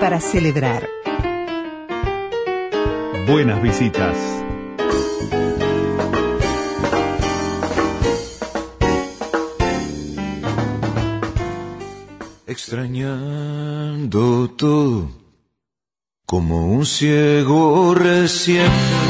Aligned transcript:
para 0.00 0.18
celebrar. 0.18 0.88
Buenas 3.28 3.62
visitas. 3.62 4.16
Extrañando 12.48 13.30
todo, 14.56 15.08
como 16.26 16.72
un 16.72 16.84
ciego 16.84 17.94
recién. 17.94 19.09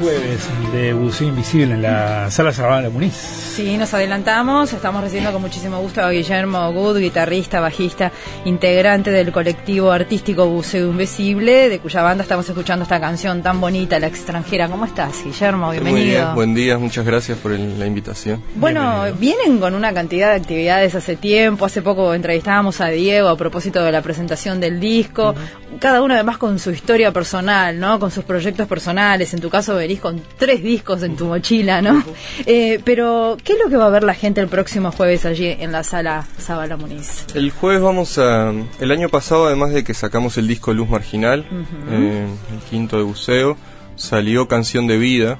Jueves 0.00 0.46
de 0.72 0.92
Buceo 0.92 1.28
Invisible 1.28 1.74
en 1.74 1.82
la 1.82 2.30
Sala 2.30 2.52
Sabana 2.52 2.90
Muniz. 2.90 3.14
Sí, 3.14 3.76
nos 3.78 3.94
adelantamos. 3.94 4.72
Estamos 4.72 5.00
recibiendo 5.02 5.32
con 5.32 5.40
muchísimo 5.40 5.78
gusto 5.80 6.02
a 6.02 6.10
Guillermo 6.10 6.70
Good, 6.72 6.98
guitarrista, 6.98 7.60
bajista, 7.60 8.12
integrante 8.44 9.10
del 9.10 9.32
colectivo 9.32 9.90
artístico 9.92 10.46
Buceo 10.46 10.90
Invisible, 10.90 11.68
de 11.70 11.78
cuya 11.78 12.02
banda 12.02 12.22
estamos 12.22 12.46
escuchando 12.48 12.82
esta 12.82 13.00
canción 13.00 13.42
tan 13.42 13.60
bonita, 13.60 13.98
La 13.98 14.08
extranjera. 14.08 14.68
¿Cómo 14.68 14.84
estás, 14.84 15.24
Guillermo? 15.24 15.70
Bienvenido. 15.70 15.96
Muy 16.02 16.10
bien, 16.10 16.34
buen 16.34 16.54
día, 16.54 16.78
muchas 16.78 17.06
gracias 17.06 17.38
por 17.38 17.52
el- 17.52 17.78
la 17.78 17.86
invitación. 17.86 18.42
Bueno, 18.56 19.04
vienen 19.18 19.58
con 19.58 19.74
una 19.74 19.94
cantidad 19.94 20.30
de 20.30 20.36
actividades 20.36 20.94
hace 20.94 21.16
tiempo. 21.16 21.64
Hace 21.64 21.80
poco 21.80 22.12
entrevistábamos 22.12 22.80
a 22.82 22.88
Diego 22.88 23.28
a 23.28 23.36
propósito 23.36 23.82
de 23.82 23.92
la 23.92 24.02
presentación 24.02 24.60
del 24.60 24.78
disco. 24.80 25.34
Cada 25.78 26.02
uno 26.02 26.14
además 26.14 26.38
con 26.38 26.58
su 26.58 26.70
historia 26.70 27.12
personal, 27.12 27.78
¿no? 27.78 27.98
Con 27.98 28.10
sus 28.10 28.24
proyectos 28.24 28.66
personales. 28.66 29.34
En 29.34 29.40
tu 29.40 29.50
caso 29.50 29.74
venís 29.76 30.00
con 30.00 30.20
tres 30.38 30.62
discos 30.62 31.02
en 31.02 31.16
tu 31.16 31.26
mochila, 31.26 31.82
¿no? 31.82 32.02
Eh, 32.46 32.80
pero, 32.84 33.36
¿qué 33.42 33.54
es 33.54 33.58
lo 33.62 33.68
que 33.68 33.76
va 33.76 33.86
a 33.86 33.90
ver 33.90 34.04
la 34.04 34.14
gente 34.14 34.40
el 34.40 34.48
próximo 34.48 34.92
jueves 34.92 35.26
allí 35.26 35.46
en 35.46 35.72
la 35.72 35.82
sala 35.84 36.26
Zabala 36.38 36.76
Muniz? 36.76 37.26
El 37.34 37.50
jueves 37.50 37.82
vamos 37.82 38.18
a... 38.18 38.52
El 38.78 38.90
año 38.90 39.08
pasado, 39.08 39.46
además 39.46 39.72
de 39.72 39.84
que 39.84 39.94
sacamos 39.94 40.38
el 40.38 40.46
disco 40.46 40.72
Luz 40.72 40.88
Marginal, 40.88 41.46
eh, 41.90 42.26
el 42.52 42.58
quinto 42.70 42.98
de 42.98 43.02
buceo, 43.02 43.56
salió 43.96 44.48
Canción 44.48 44.86
de 44.86 44.98
Vida, 44.98 45.38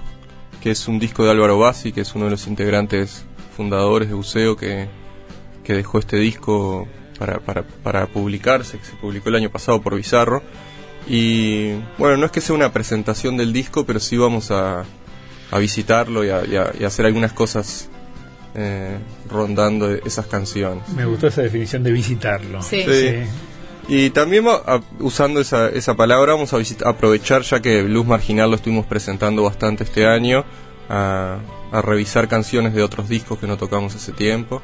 que 0.60 0.70
es 0.70 0.88
un 0.88 0.98
disco 0.98 1.24
de 1.24 1.30
Álvaro 1.30 1.58
Bassi, 1.58 1.92
que 1.92 2.00
es 2.00 2.14
uno 2.14 2.24
de 2.26 2.32
los 2.32 2.46
integrantes 2.46 3.24
fundadores 3.56 4.08
de 4.08 4.14
buceo 4.14 4.56
que, 4.56 4.88
que 5.64 5.74
dejó 5.74 5.98
este 5.98 6.16
disco 6.18 6.88
para, 7.18 7.38
para, 7.40 7.62
para 7.62 8.06
publicarse, 8.06 8.78
que 8.78 8.84
se 8.84 8.96
publicó 8.96 9.28
el 9.30 9.36
año 9.36 9.50
pasado 9.50 9.80
por 9.80 9.94
Bizarro. 9.96 10.42
Y 11.08 11.74
bueno, 11.98 12.16
no 12.16 12.26
es 12.26 12.32
que 12.32 12.40
sea 12.40 12.54
una 12.54 12.72
presentación 12.72 13.36
del 13.36 13.52
disco, 13.52 13.84
pero 13.86 14.00
sí 14.00 14.16
vamos 14.16 14.50
a, 14.50 14.84
a 15.50 15.58
visitarlo 15.58 16.24
y 16.24 16.30
a, 16.30 16.44
y 16.44 16.56
a- 16.56 16.72
y 16.78 16.84
a 16.84 16.88
hacer 16.88 17.06
algunas 17.06 17.32
cosas 17.32 17.88
eh, 18.54 18.98
rondando 19.30 19.90
esas 19.90 20.26
canciones. 20.26 20.88
Me 20.90 21.04
gustó 21.04 21.28
esa 21.28 21.42
definición 21.42 21.82
de 21.84 21.92
visitarlo. 21.92 22.62
Sí. 22.62 22.82
Sí. 22.84 23.14
Y 23.88 24.10
también 24.10 24.44
va 24.44 24.82
usando 24.98 25.40
esa, 25.40 25.68
esa 25.68 25.94
palabra 25.94 26.32
vamos 26.32 26.52
a 26.52 26.58
visit- 26.58 26.84
aprovechar 26.84 27.42
ya 27.42 27.60
que 27.62 27.82
Luz 27.84 28.04
Marginal 28.04 28.50
lo 28.50 28.56
estuvimos 28.56 28.84
presentando 28.86 29.44
bastante 29.44 29.84
este 29.84 30.08
año 30.08 30.44
a, 30.88 31.38
a 31.70 31.82
revisar 31.82 32.26
canciones 32.26 32.74
de 32.74 32.82
otros 32.82 33.08
discos 33.08 33.38
que 33.38 33.46
no 33.46 33.56
tocamos 33.56 33.94
hace 33.94 34.10
tiempo, 34.10 34.60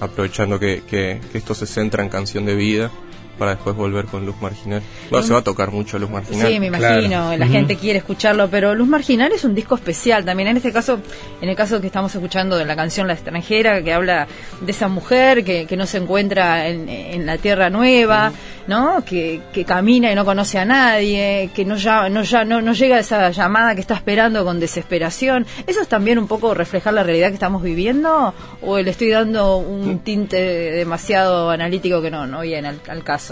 aprovechando 0.00 0.58
que, 0.58 0.82
que- 0.86 1.20
esto 1.34 1.54
se 1.54 1.66
centra 1.66 2.02
en 2.02 2.08
canción 2.08 2.44
de 2.46 2.54
vida 2.54 2.90
para 3.38 3.52
después 3.52 3.74
volver 3.76 4.06
con 4.06 4.24
Luz 4.24 4.36
Marginal. 4.40 4.82
Bueno, 5.10 5.26
se 5.26 5.32
va 5.32 5.40
a 5.40 5.44
tocar 5.44 5.70
mucho 5.70 5.98
Luz 5.98 6.10
Marginal. 6.10 6.46
Sí, 6.48 6.60
me 6.60 6.66
imagino, 6.66 7.08
Claro. 7.08 7.36
la 7.36 7.46
gente 7.46 7.76
quiere 7.76 7.98
escucharlo, 7.98 8.48
pero 8.48 8.74
Luz 8.74 8.88
Marginal 8.88 9.32
es 9.32 9.44
un 9.44 9.54
disco 9.54 9.74
especial 9.74 10.24
también. 10.24 10.48
En 10.48 10.56
este 10.56 10.72
caso, 10.72 10.98
en 11.40 11.48
el 11.48 11.56
caso 11.56 11.80
que 11.80 11.86
estamos 11.88 12.14
escuchando 12.14 12.56
de 12.56 12.64
la 12.64 12.76
canción 12.76 13.06
La 13.06 13.14
extranjera, 13.14 13.82
que 13.82 13.92
habla 13.92 14.26
de 14.60 14.70
esa 14.72 14.88
mujer 14.88 15.44
que, 15.44 15.66
que 15.66 15.76
no 15.76 15.86
se 15.86 15.98
encuentra 15.98 16.68
en, 16.68 16.88
en 16.88 17.26
la 17.26 17.38
tierra 17.38 17.70
nueva, 17.70 18.32
¿no? 18.66 19.04
Que, 19.04 19.40
que 19.52 19.64
camina 19.64 20.10
y 20.10 20.14
no 20.14 20.24
conoce 20.24 20.58
a 20.58 20.64
nadie, 20.64 21.50
que 21.54 21.64
no, 21.64 21.76
ya, 21.76 22.08
no, 22.08 22.22
ya, 22.22 22.44
no, 22.44 22.62
no 22.62 22.72
llega 22.72 22.96
a 22.96 23.00
esa 23.00 23.30
llamada 23.30 23.74
que 23.74 23.80
está 23.80 23.94
esperando 23.94 24.44
con 24.44 24.58
desesperación. 24.60 25.46
¿Eso 25.66 25.82
es 25.82 25.88
también 25.88 26.18
un 26.18 26.26
poco 26.28 26.54
reflejar 26.54 26.94
la 26.94 27.02
realidad 27.02 27.28
que 27.28 27.34
estamos 27.34 27.62
viviendo? 27.62 28.32
¿O 28.62 28.78
le 28.78 28.90
estoy 28.90 29.10
dando 29.10 29.56
un 29.58 29.98
tinte 29.98 30.36
demasiado 30.38 31.50
analítico 31.50 32.00
que 32.00 32.10
no, 32.10 32.26
no 32.26 32.40
viene 32.40 32.68
al, 32.68 32.80
al 32.88 33.02
caso? 33.04 33.23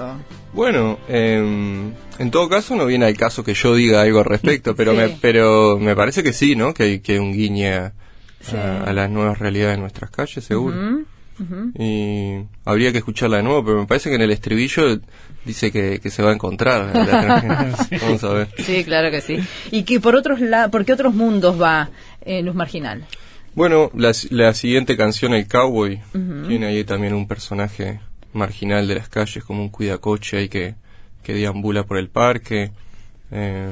Bueno, 0.52 0.98
em, 1.08 1.92
en 2.18 2.30
todo 2.30 2.48
caso 2.48 2.74
no 2.76 2.86
viene 2.86 3.06
al 3.06 3.16
caso 3.16 3.42
que 3.44 3.54
yo 3.54 3.74
diga 3.74 4.02
algo 4.02 4.18
al 4.20 4.24
respecto, 4.26 4.74
pero 4.74 4.92
Sí. 4.92 4.96
me, 4.98 5.08
pero 5.20 5.78
me 5.78 5.94
parece 5.96 6.22
que 6.22 6.32
sí, 6.32 6.54
¿no? 6.56 6.72
Que 6.74 6.82
hay, 6.84 7.00
que 7.00 7.18
un 7.20 7.32
guiñe 7.32 7.72
a, 7.74 7.92
Sí. 8.40 8.56
a- 8.56 8.84
a 8.84 8.92
las 8.92 9.08
nuevas 9.10 9.38
realidades 9.38 9.76
de 9.76 9.80
nuestras 9.80 10.10
calles, 10.10 10.44
seguro. 10.44 11.02
Y 11.78 12.44
habría 12.64 12.92
que 12.92 12.98
escucharla 12.98 13.38
de 13.38 13.42
nuevo, 13.42 13.64
pero 13.64 13.80
me 13.80 13.86
parece 13.86 14.08
que 14.10 14.14
en 14.16 14.22
el 14.22 14.30
estribillo 14.30 15.00
dice 15.44 15.72
que, 15.72 15.98
que 16.00 16.10
se 16.10 16.22
va 16.22 16.30
a 16.30 16.34
encontrar. 16.34 16.92
Vamos 18.02 18.22
a 18.24 18.32
ver. 18.32 18.48
Sí, 18.58 18.84
claro 18.84 19.10
que 19.10 19.20
sí. 19.20 19.38
¿Y 19.70 19.82
que 19.84 19.98
por 19.98 20.14
otros 20.14 20.40
la 20.40 20.68
por 20.68 20.84
qué 20.84 20.92
otros 20.92 21.14
mundos 21.14 21.60
va 21.60 21.90
eh, 22.24 22.42
Luz 22.42 22.54
Marginal? 22.54 23.04
Bueno, 23.54 23.90
la, 23.94 24.12
la 24.30 24.54
siguiente 24.54 24.96
canción, 24.96 25.34
El 25.34 25.46
Cowboy, 25.48 26.00
tiene 26.48 26.66
ahí 26.66 26.84
también 26.84 27.12
un 27.12 27.26
personaje 27.26 28.00
marginal 28.32 28.88
de 28.88 28.96
las 28.96 29.08
calles, 29.08 29.44
como 29.44 29.62
un 29.62 29.68
cuidacoche 29.68 30.38
ahí 30.38 30.48
que, 30.48 30.74
que 31.22 31.34
deambula 31.34 31.84
por 31.84 31.98
el 31.98 32.08
parque. 32.08 32.70
Eh, 33.30 33.70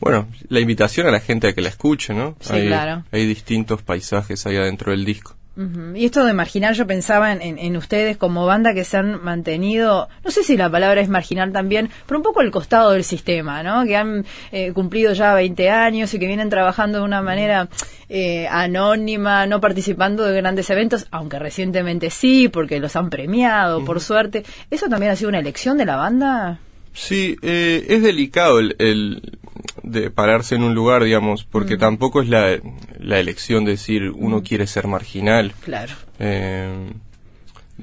bueno, 0.00 0.28
la 0.48 0.60
invitación 0.60 1.06
a 1.06 1.10
la 1.10 1.20
gente 1.20 1.48
a 1.48 1.52
que 1.54 1.60
la 1.60 1.68
escuche, 1.68 2.14
¿no? 2.14 2.36
Sí, 2.40 2.52
hay, 2.52 2.66
claro. 2.66 3.04
hay 3.10 3.26
distintos 3.26 3.82
paisajes 3.82 4.46
ahí 4.46 4.56
adentro 4.56 4.90
del 4.92 5.04
disco. 5.04 5.36
Ujú. 5.56 5.94
Y 5.94 6.04
esto 6.06 6.24
de 6.24 6.32
marginal, 6.32 6.74
yo 6.74 6.84
pensaba 6.86 7.30
en, 7.32 7.40
en- 7.40 7.58
en 7.60 7.76
ustedes 7.76 8.16
como 8.16 8.44
banda 8.44 8.74
que 8.74 8.82
se 8.82 8.96
han 8.96 9.22
mantenido, 9.22 10.08
no 10.24 10.30
sé 10.32 10.42
si 10.42 10.56
la 10.56 10.68
palabra 10.68 11.00
es 11.00 11.08
marginal 11.08 11.52
también, 11.52 11.90
pero 12.06 12.18
un 12.18 12.24
poco 12.24 12.40
al 12.40 12.50
costado 12.50 12.90
del 12.90 13.04
sistema, 13.04 13.62
¿no? 13.62 13.84
Que 13.84 13.96
han 13.96 14.24
eh, 14.50 14.72
cumplido 14.72 15.12
ya 15.12 15.32
20 15.34 15.70
años 15.70 16.12
y 16.12 16.18
que 16.18 16.26
vienen 16.26 16.50
trabajando 16.50 16.98
de 16.98 17.04
una 17.04 17.22
manera 17.22 17.68
eh, 18.08 18.48
anónima, 18.50 19.46
no 19.46 19.60
participando 19.60 20.24
de 20.24 20.36
grandes 20.40 20.68
eventos, 20.70 21.06
aunque 21.12 21.38
recientemente 21.38 22.10
sí, 22.10 22.48
porque 22.48 22.80
los 22.80 22.96
han 22.96 23.08
premiado, 23.08 23.84
por 23.84 24.00
suerte. 24.00 24.42
¿Eso 24.72 24.88
también 24.88 25.12
ha 25.12 25.16
sido 25.16 25.28
una 25.28 25.38
elección 25.38 25.78
de 25.78 25.84
la 25.86 25.94
banda? 25.96 26.58
Sí, 26.92 27.36
eh, 27.42 27.86
es 27.88 28.02
delicado 28.02 28.58
el, 28.60 28.76
el 28.78 29.38
de 29.82 30.10
pararse 30.10 30.54
en 30.54 30.62
un 30.62 30.74
lugar, 30.74 31.04
digamos, 31.04 31.44
porque 31.44 31.76
tampoco 31.76 32.22
es 32.22 32.28
la, 32.28 32.58
la 32.98 33.18
elección 33.18 33.64
de 33.64 33.72
decir 33.72 34.10
uno 34.10 34.42
quiere 34.42 34.66
ser 34.66 34.86
marginal. 34.86 35.52
Claro. 35.64 35.92
Eh, 36.18 36.92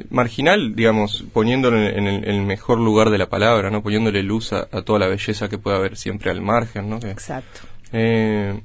marginal, 0.09 0.75
digamos, 0.75 1.25
poniéndolo 1.33 1.77
en, 1.77 1.97
en 1.97 2.07
el, 2.07 2.23
en 2.23 2.35
el 2.35 2.41
mejor 2.43 2.79
lugar 2.79 3.09
de 3.09 3.17
la 3.17 3.29
palabra, 3.29 3.69
¿no? 3.69 3.83
Poniéndole 3.83 4.23
luz 4.23 4.53
a, 4.53 4.67
a 4.71 4.81
toda 4.83 4.99
la 4.99 5.07
belleza 5.07 5.49
que 5.49 5.57
puede 5.57 5.77
haber 5.77 5.97
siempre 5.97 6.31
al 6.31 6.41
margen, 6.41 6.89
¿no? 6.89 6.99
Que, 6.99 7.11
Exacto. 7.11 7.61
eh, 7.91 8.59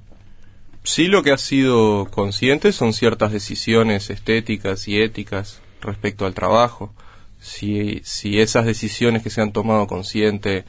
sí 0.84 1.08
lo 1.08 1.22
que 1.22 1.32
ha 1.32 1.38
sido 1.38 2.06
consciente 2.06 2.72
son 2.72 2.92
ciertas 2.92 3.32
decisiones 3.32 4.08
estéticas 4.10 4.86
y 4.86 5.00
éticas 5.00 5.60
respecto 5.80 6.26
al 6.26 6.34
trabajo. 6.34 6.94
Si, 7.40 8.00
si 8.04 8.40
esas 8.40 8.64
decisiones 8.64 9.22
que 9.22 9.30
se 9.30 9.40
han 9.40 9.52
tomado 9.52 9.86
consciente 9.86 10.64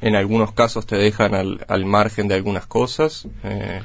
en 0.00 0.16
algunos 0.16 0.52
casos 0.52 0.86
te 0.86 0.96
dejan 0.96 1.34
al, 1.34 1.64
al 1.68 1.84
margen 1.84 2.28
de 2.28 2.34
algunas 2.34 2.66
cosas, 2.66 3.28
eh, 3.44 3.80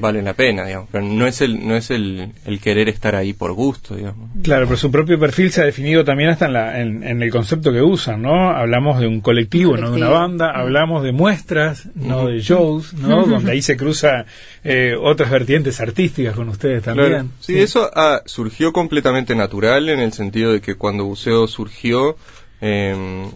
valen 0.00 0.24
la 0.24 0.34
pena, 0.34 0.64
digamos. 0.64 0.88
Pero 0.90 1.04
no 1.04 1.26
es 1.26 1.40
el, 1.40 1.66
no 1.66 1.76
es 1.76 1.90
el, 1.90 2.32
el 2.44 2.60
querer 2.60 2.88
estar 2.88 3.14
ahí 3.14 3.32
por 3.32 3.52
gusto, 3.52 3.94
digamos. 3.94 4.30
Claro, 4.42 4.66
pero 4.66 4.76
su 4.76 4.90
propio 4.90 5.18
perfil 5.18 5.52
se 5.52 5.62
ha 5.62 5.64
definido 5.64 6.04
también 6.04 6.30
hasta 6.30 6.46
en, 6.46 6.52
la, 6.52 6.80
en, 6.80 7.02
en 7.02 7.22
el 7.22 7.30
concepto 7.30 7.72
que 7.72 7.82
usan, 7.82 8.22
¿no? 8.22 8.50
Hablamos 8.50 8.98
de 9.00 9.06
un 9.06 9.20
colectivo, 9.20 9.76
no 9.76 9.90
de 9.90 9.96
una 9.98 10.08
banda, 10.08 10.50
hablamos 10.52 11.04
de 11.04 11.12
muestras, 11.12 11.88
no 11.94 12.26
de 12.26 12.40
shows, 12.40 12.94
¿no? 12.94 13.26
Donde 13.26 13.52
ahí 13.52 13.62
se 13.62 13.76
cruza 13.76 14.24
eh, 14.64 14.94
otras 14.98 15.30
vertientes 15.30 15.80
artísticas 15.80 16.34
con 16.34 16.48
ustedes 16.48 16.82
también. 16.82 17.08
Claro. 17.08 17.28
Sí, 17.40 17.58
eso 17.58 17.90
ah, 17.94 18.22
surgió 18.24 18.72
completamente 18.72 19.34
natural 19.34 19.88
en 19.88 20.00
el 20.00 20.12
sentido 20.12 20.52
de 20.52 20.60
que 20.60 20.74
cuando 20.74 21.04
Buceo 21.04 21.46
surgió, 21.46 22.16
eh, 22.60 23.26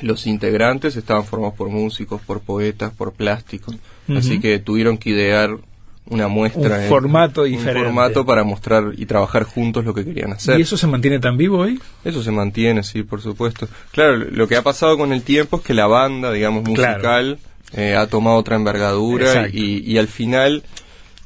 los 0.00 0.26
integrantes 0.26 0.96
estaban 0.96 1.24
formados 1.24 1.54
por 1.56 1.68
músicos, 1.68 2.20
por 2.20 2.40
poetas, 2.40 2.92
por 2.92 3.12
plásticos. 3.12 3.76
Así 4.14 4.40
que 4.40 4.58
tuvieron 4.58 4.98
que 4.98 5.10
idear 5.10 5.56
una 6.06 6.26
muestra. 6.26 6.76
Un 6.78 6.82
en- 6.82 6.88
formato 6.88 7.42
un 7.42 7.50
diferente. 7.50 7.84
formato 7.84 8.26
para 8.26 8.42
mostrar 8.42 8.92
y 8.96 9.06
trabajar 9.06 9.44
juntos 9.44 9.84
lo 9.84 9.94
que 9.94 10.04
querían 10.04 10.32
hacer. 10.32 10.58
¿Y 10.58 10.62
eso 10.62 10.76
se 10.76 10.86
mantiene 10.88 11.20
tan 11.20 11.36
vivo 11.36 11.58
hoy? 11.58 11.80
Eso 12.04 12.22
se 12.22 12.32
mantiene, 12.32 12.82
sí, 12.82 13.02
por 13.04 13.20
supuesto. 13.20 13.68
Claro, 13.92 14.16
lo 14.16 14.48
que 14.48 14.56
ha 14.56 14.62
pasado 14.62 14.98
con 14.98 15.12
el 15.12 15.22
tiempo 15.22 15.58
es 15.58 15.62
que 15.62 15.74
la 15.74 15.86
banda, 15.86 16.32
digamos, 16.32 16.64
Claro. 16.64 16.94
musical, 16.94 17.38
eh, 17.76 17.94
ha 17.94 18.08
tomado 18.08 18.36
otra 18.36 18.56
envergadura 18.56 19.48
y, 19.52 19.78
y 19.88 19.98
al 19.98 20.08
final, 20.08 20.64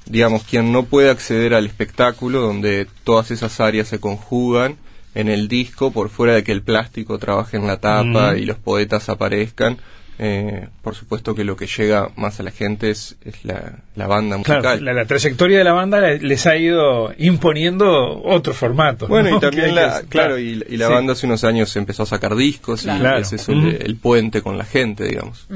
digamos, 0.05 0.43
quien 0.44 0.70
no 0.72 0.82
puede 0.82 1.08
acceder 1.08 1.55
al 1.55 1.64
espectáculo 1.64 2.43
donde 2.43 2.87
todas 3.05 3.31
esas 3.31 3.60
áreas 3.60 3.88
se 3.88 4.00
conjugan 4.00 4.76
en 5.14 5.28
el 5.28 5.49
disco, 5.49 5.93
por 5.93 6.08
fuera 6.08 6.34
de 6.34 6.43
que 6.44 6.52
el 6.52 6.62
plástico 6.62 7.19
trabaje 7.19 7.56
en 7.56 7.66
la 7.66 7.78
tapa 7.78 8.37
y 8.37 8.44
los 8.44 8.56
poetas 8.58 9.08
aparezcan, 9.08 9.78
eh, 10.19 10.69
por 10.82 10.94
supuesto 10.94 11.34
que 11.34 11.43
lo 11.43 11.56
que 11.56 11.66
llega 11.66 12.08
más 12.16 12.38
a 12.38 12.44
la 12.44 12.52
gente 12.52 12.88
es, 12.90 13.16
es 13.25 13.44
la, 13.44 13.81
la 13.96 14.06
banda 14.06 14.37
musical. 14.37 14.61
Claro, 14.61 14.81
la, 14.82 14.93
la 14.93 15.05
trayectoria 15.06 15.58
de 15.58 15.64
la 15.64 15.72
banda 15.72 16.00
le- 16.00 16.20
les 16.20 16.46
ha 16.46 16.56
ido 16.56 17.12
imponiendo 17.19 18.22
otro 18.22 18.52
formato. 18.55 19.08
Bueno, 19.08 19.31
¿no? 19.31 19.37
y 19.38 19.40
también 19.40 19.75
la, 19.75 20.02
claro, 20.08 20.38
y, 20.38 20.64
y 20.69 20.76
la 20.76 20.87
Sí. 20.87 20.93
banda 20.93 21.12
hace 21.14 21.26
unos 21.26 21.43
años 21.43 21.75
empezó 21.76 22.05
a 22.05 22.06
sacar 22.06 22.37
discos 22.37 22.82
y 22.82 22.87
Claro. 22.87 23.19
es 23.19 23.49
el, 23.49 23.96
puente 24.00 24.40
con 24.40 24.56
la 24.56 24.64
gente, 24.64 25.05
digamos. 25.05 25.49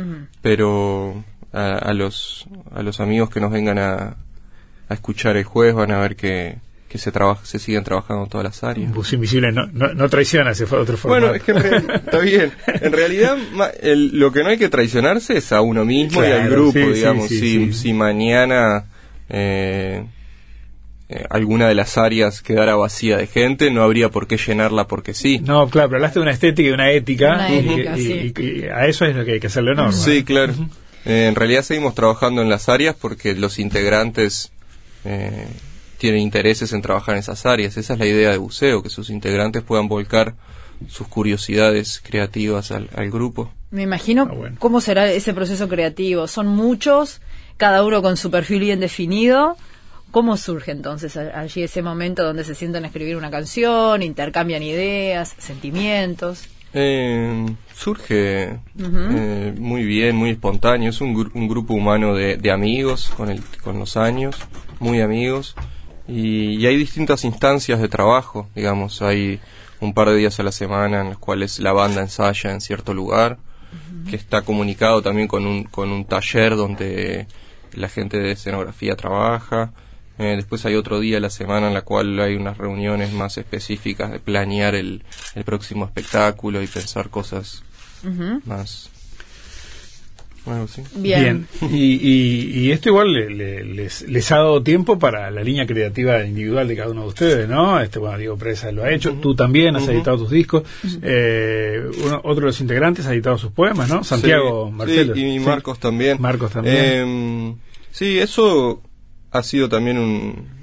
Pero 0.43 1.23
a, 1.53 1.75
a 1.79 1.93
los 1.95 2.47
a 2.75 2.83
los 2.83 3.01
amigos 3.01 3.31
que 3.31 3.41
nos 3.41 3.51
vengan 3.53 3.79
a, 3.79 4.17
a 4.89 4.95
escuchar 4.95 5.37
el 5.37 5.45
jueves 5.45 5.75
van 5.75 5.93
a 5.93 6.01
ver 6.01 6.17
que, 6.17 6.57
que 6.89 6.99
se 6.99 7.13
trabaja, 7.13 7.45
se 7.45 7.59
siguen 7.59 7.85
trabajando 7.85 8.25
en 8.25 8.31
todas 8.31 8.45
las 8.45 8.65
áreas. 8.65 8.93
Bus 8.93 9.13
Invisible 9.13 9.53
no, 9.53 9.67
no, 9.73 9.93
no 9.95 10.09
traiciona 10.09 10.53
ese 10.53 10.67
fue 10.67 10.79
otro 10.79 10.97
formato. 10.97 11.27
Bueno, 11.29 11.37
es 11.37 11.43
que 11.43 11.53
está 11.95 12.19
bien. 12.21 12.51
En 12.67 12.93
realidad, 12.93 13.37
ma- 13.53 13.71
el- 13.81 14.19
lo 14.19 14.33
que 14.33 14.43
no 14.43 14.49
hay 14.49 14.57
que 14.59 14.69
traicionarse 14.69 15.37
es 15.37 15.53
a 15.53 15.61
uno 15.61 15.85
mismo 15.85 16.23
y 16.23 16.27
al 16.27 16.49
grupo, 16.49 16.73
sí, 16.79 16.93
digamos. 16.93 17.29
sí, 17.29 17.39
si, 17.39 17.67
sí. 17.67 17.73
si 17.75 17.93
mañana 17.93 18.87
eh, 19.29 20.05
eh, 21.11 21.25
alguna 21.31 21.69
de 21.69 21.75
las 21.75 21.97
áreas 21.99 22.43
quedara 22.43 22.75
vacía 22.77 23.17
de 23.19 23.27
gente, 23.27 23.71
no 23.71 23.83
habría 23.83 24.09
por 24.11 24.27
qué 24.27 24.37
llenarla 24.37 24.87
porque 24.87 25.15
sí. 25.15 25.39
No, 25.41 25.69
claro, 25.69 25.89
pero 25.89 25.97
hablaste 25.99 26.19
de 26.19 26.23
una 26.23 26.33
estética 26.33 26.63
y 26.63 26.69
de 26.69 26.75
una 26.75 26.91
ética. 26.91 27.35
Una 27.35 27.51
y- 27.51 27.59
ética, 27.59 27.99
y, 27.99 28.03
sí. 28.03 28.33
y- 28.37 28.61
y 28.61 28.63
a 28.65 28.87
eso 28.87 29.05
es 29.05 29.15
lo 29.17 29.25
que 29.25 29.33
hay 29.33 29.41
que 29.41 29.47
hacerle 29.49 29.73
honor. 29.73 29.87
¿no? 29.87 29.93
Sí, 29.93 30.25
claro. 30.25 30.55
Eh, 31.05 31.27
en 31.29 31.35
realidad 31.35 31.63
seguimos 31.63 31.95
trabajando 31.95 32.43
en 32.43 32.49
las 32.49 32.69
áreas 32.69 32.95
porque 33.01 33.35
los 33.35 33.59
integrantes 33.59 34.51
eh, 35.05 35.47
tienen 35.99 36.21
intereses 36.21 36.73
en 36.73 36.83
trabajar 36.83 37.15
en 37.15 37.21
esas 37.21 37.45
áreas. 37.47 37.77
Esa 37.77 37.93
es 37.95 37.99
la 37.99 38.07
idea 38.07 38.31
de 38.31 38.39
buceo, 38.39 38.83
que 38.83 38.89
sus 38.91 39.11
integrantes 39.11 39.63
puedan 39.63 39.89
volcar 39.89 40.35
sus 40.89 41.09
curiosidades 41.09 42.01
creativas 42.05 42.71
al, 42.71 42.89
al 42.95 43.11
grupo. 43.11 43.51
Me 43.71 43.83
imagino 43.83 44.27
Ah, 44.31 44.35
bueno. 44.35 44.57
cómo 44.59 44.81
será 44.81 45.11
ese 45.11 45.35
proceso 45.35 45.69
creativo. 45.69 46.27
Son 46.29 46.47
muchos, 46.47 47.21
cada 47.57 47.85
uno 47.85 48.01
con 48.01 48.17
su 48.17 48.31
perfil 48.31 48.61
bien 48.61 48.81
definido. 48.81 49.57
¿Cómo 50.11 50.39
surge 50.39 50.71
entonces 50.71 51.17
allí 51.19 51.63
ese 51.65 51.83
momento 51.83 52.25
donde 52.25 52.43
se 52.45 52.55
sientan 52.55 52.85
a 52.85 52.87
escribir 52.87 53.17
una 53.17 53.31
canción, 53.31 54.03
intercambian 54.03 54.63
ideas, 54.63 55.35
sentimientos? 55.37 56.49
Eh, 56.73 57.45
surge 57.75 58.59
eh, 58.79 59.55
muy 59.59 59.85
bien, 59.85 60.17
muy 60.17 60.31
espontáneo. 60.31 60.89
Es 60.91 61.01
un, 61.03 61.15
gru- 61.15 61.31
un 61.35 61.49
grupo 61.49 61.75
humano 61.75 62.15
de, 62.15 62.37
de 62.37 62.51
amigos 62.51 63.11
con, 63.17 63.31
el, 63.31 63.43
con 63.63 63.79
los 63.79 63.97
años, 63.99 64.37
muy 64.79 65.01
amigos. 65.03 65.55
Y, 66.09 66.57
y 66.57 66.67
hay 66.67 66.77
distintas 66.77 67.25
instancias 67.25 67.81
de 67.81 67.89
trabajo, 67.89 68.49
digamos. 68.55 69.03
Hay 69.03 69.41
un 69.81 69.95
par 69.95 70.09
de 70.09 70.17
días 70.17 70.41
a 70.41 70.43
la 70.43 70.53
semana 70.53 71.03
en 71.03 71.11
los 71.11 71.19
cuales 71.19 71.59
la 71.61 71.73
banda 71.73 72.01
ensaya 72.01 72.51
en 72.53 72.61
cierto 72.61 72.95
lugar, 72.95 73.39
que 74.09 74.17
está 74.17 74.43
comunicado 74.43 75.03
también 75.03 75.29
con 75.29 75.47
un, 75.47 75.65
con 75.65 75.91
un 75.91 76.05
taller 76.05 76.57
donde 76.57 77.27
la 77.75 77.89
gente 77.89 78.19
de 78.19 78.33
escenografía 78.33 78.97
trabaja. 78.97 79.73
Eh, 80.19 80.35
después 80.35 80.65
hay 80.67 80.75
otro 80.75 80.99
día 80.99 81.19
a 81.19 81.21
la 81.21 81.31
semana 81.31 81.69
en 81.69 81.75
la 81.75 81.83
cual 81.83 82.19
hay 82.19 82.35
unas 82.35 82.59
reuniones 82.59 83.13
más 83.13 83.39
específicas 83.39 84.11
de 84.11 84.19
planear 84.19 84.75
el, 84.75 85.05
el 85.35 85.45
próximo 85.45 85.85
espectáculo 85.85 86.63
y 86.63 86.67
pensar 86.67 87.11
cosas 87.11 87.63
más... 88.45 88.91
Algo 90.47 90.65
así. 90.65 90.83
Bien. 90.97 91.47
Y, 91.71 91.77
y- 91.95 92.51
y 92.61 92.71
esto 92.73 92.89
igual 92.89 93.13
le- 93.13 93.29
le- 93.31 93.65
les, 93.65 94.03
les 94.09 94.33
ha 94.33 94.37
dado 94.37 94.63
tiempo 94.63 94.99
para 94.99 95.31
la 95.31 95.43
línea 95.43 95.67
creativa 95.67 96.25
individual 96.25 96.67
de 96.67 96.77
cada 96.77 96.91
uno 96.91 97.03
de 97.03 97.09
ustedes, 97.09 97.49
¿no? 97.49 97.79
Este, 97.81 97.99
bueno, 97.99 98.17
Diego 98.17 98.37
Presa 98.39 98.73
lo 98.73 98.83
ha 98.85 98.91
hecho, 98.93 99.13
tú 99.21 99.35
también 99.35 99.77
has 99.77 99.87
editado 99.89 100.17
tus 100.19 100.31
discos, 100.31 100.63
eh, 101.03 101.81
uno- 102.05 102.21
otro 102.25 102.41
de 102.43 102.47
los 102.47 102.61
integrantes 102.61 103.07
ha 103.07 103.13
editado 103.13 103.37
sus 103.39 103.53
poemas, 103.53 103.89
¿no? 103.91 104.03
Santiago 104.05 104.69
Sí, 104.71 104.75
Marcelo. 104.77 105.15
sí, 105.15 105.21
y 105.25 105.39
Sí. 105.39 105.45
Marcos 105.45 105.79
también. 105.79 106.17
Marcos 106.21 106.51
también. 106.53 106.75
Eh, 106.79 107.55
sí, 107.91 108.19
eso 108.19 108.83
ha 109.31 109.43
sido 109.43 109.69
también 109.69 109.99
un- 109.99 110.58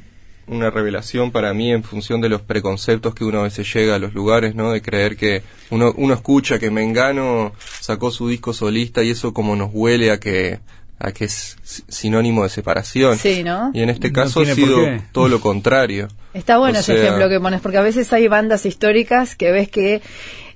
una 0.48 0.70
revelación 0.70 1.32
para 1.32 1.54
mí 1.54 1.72
en 1.72 1.84
función 1.84 2.22
de 2.22 2.30
los 2.30 2.42
preconceptos 2.42 3.16
que 3.16 3.26
uno 3.26 3.40
a 3.40 3.44
veces 3.44 3.72
llega 3.74 3.96
a 3.96 4.00
los 4.00 4.14
lugares, 4.14 4.56
¿no? 4.56 4.72
De 4.72 4.82
creer 4.82 5.18
que 5.18 5.44
uno, 5.70 5.94
uno 5.98 6.14
escucha 6.14 6.60
que 6.60 6.72
Mengano 6.72 7.54
sacó 7.80 8.12
su 8.12 8.30
disco 8.30 8.54
solista 8.54 9.04
y 9.04 9.12
eso 9.12 9.34
como 9.34 9.56
nos 9.56 9.70
huele 9.74 10.12
a 10.12 10.20
que 10.20 10.60
a 10.98 11.12
que 11.12 11.26
es 11.26 11.58
sinónimo 11.88 12.44
de 12.44 12.50
separación. 12.50 13.18
Sí, 13.18 13.44
¿no? 13.44 13.72
Y 13.74 13.82
en 13.82 13.90
este 13.90 14.10
No 14.10 14.14
caso 14.14 14.42
ha 14.42 14.46
sido 14.46 14.80
todo 15.12 15.28
lo 15.28 15.42
contrario. 15.42 16.08
Está 16.34 16.58
bueno 16.58 16.78
O 16.78 16.82
ese 16.82 16.94
sea, 16.94 17.04
ejemplo 17.04 17.30
que 17.30 17.40
pones, 17.40 17.62
porque 17.62 17.78
a 17.78 17.82
veces 17.82 18.12
hay 18.14 18.28
bandas 18.28 18.66
históricas 18.66 19.36
que 19.36 19.52
ves 19.52 19.70
que 19.70 20.02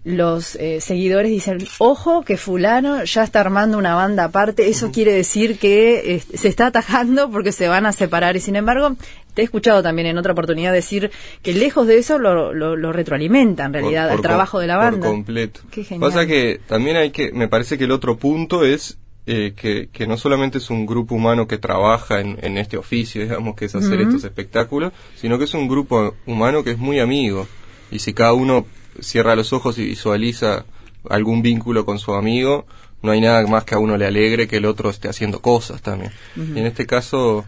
los 0.06 0.56
eh, 0.56 0.80
seguidores 0.82 1.30
dicen, 1.32 1.58
ojo, 1.78 2.24
que 2.24 2.38
fulano 2.38 3.04
ya 3.04 3.24
está 3.24 3.42
armando 3.42 3.78
una 3.78 3.96
banda 3.96 4.24
aparte, 4.26 4.70
eso 4.70 4.92
quiere 4.92 5.12
decir 5.14 5.60
que 5.60 6.16
eh, 6.16 6.24
se 6.38 6.48
está 6.48 6.68
atajando 6.68 7.30
porque 7.30 7.52
se 7.52 7.68
van 7.68 7.86
a 7.86 7.92
separar. 7.92 8.36
Y 8.38 8.40
sin 8.40 8.56
embargo, 8.56 8.96
te 9.34 9.42
he 9.42 9.46
escuchado 9.46 9.84
también 9.84 10.08
en 10.08 10.18
otra 10.18 10.32
oportunidad 10.34 10.72
decir 10.74 11.12
que 11.44 11.54
lejos 11.54 11.86
de 11.88 11.98
eso 11.98 12.18
lo, 12.18 12.54
lo, 12.54 12.76
lo 12.76 12.92
retroalimenta 12.94 13.66
en 13.66 13.74
realidad 13.74 14.04
por- 14.06 14.12
el 14.12 14.18
por 14.18 14.26
trabajo 14.26 14.52
com- 14.54 14.62
de 14.62 14.68
la 14.68 14.78
banda. 14.78 15.00
Por 15.08 15.12
completo. 15.16 15.62
Qué 15.72 15.84
genial. 15.84 16.10
Pasa 16.12 16.26
que 16.26 16.60
también 16.68 16.96
hay 16.98 17.12
que, 17.12 17.32
me 17.32 17.48
parece 17.48 17.78
que 17.78 17.84
el 17.84 17.92
otro 17.92 18.18
punto 18.18 18.64
es 18.66 18.98
eh, 19.28 19.54
que, 19.56 19.90
que 19.92 20.08
no 20.08 20.18
solamente 20.18 20.58
es 20.58 20.70
un 20.72 20.86
grupo 20.88 21.14
humano 21.14 21.46
que 21.48 21.58
trabaja 21.60 22.20
en, 22.22 22.40
en 22.42 22.58
este 22.58 22.78
oficio, 22.78 23.22
digamos, 23.22 23.56
que 23.56 23.66
es 23.66 23.76
hacer 23.76 24.02
estos 24.02 24.24
espectáculos, 24.24 24.92
sino 25.16 25.38
que 25.38 25.44
es 25.44 25.54
un 25.54 25.68
grupo 25.68 26.16
humano 26.26 26.64
que 26.64 26.72
es 26.72 26.78
muy 26.80 27.00
amigo. 27.00 27.48
Y 27.92 28.00
si 28.00 28.14
cada 28.14 28.34
uno 28.34 28.66
cierra 29.02 29.36
los 29.36 29.54
ojos 29.54 29.78
y 29.78 29.86
visualiza 29.86 30.66
algún 31.10 31.42
vínculo 31.42 31.86
con 31.86 32.00
su 32.00 32.14
amigo, 32.14 32.66
no 33.02 33.12
hay 33.12 33.22
nada 33.22 33.46
más 33.48 33.64
que 33.64 33.76
a 33.76 33.80
uno 33.80 33.98
le 33.98 34.06
alegre 34.06 34.48
que 34.48 34.58
el 34.58 34.66
otro 34.66 34.90
esté 34.90 35.08
haciendo 35.08 35.42
cosas 35.42 35.82
también. 35.82 36.12
Y 36.36 36.60
en 36.60 36.66
este 36.66 36.86
caso 36.86 37.46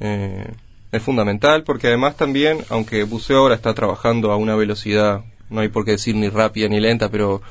eh, 0.00 0.46
es 0.92 1.02
fundamental 1.02 1.64
porque 1.64 1.88
además 1.88 2.16
también, 2.16 2.58
aunque 2.68 3.02
Buceo 3.04 3.38
ahora 3.38 3.54
está 3.56 3.74
trabajando 3.74 4.30
a 4.30 4.36
una 4.36 4.54
velocidad, 4.54 5.22
no 5.50 5.60
hay 5.60 5.68
por 5.68 5.84
qué 5.84 5.92
decir 5.92 6.14
ni 6.14 6.28
rápida 6.28 6.68
ni 6.68 6.80
lenta, 6.80 7.10
pero 7.10 7.42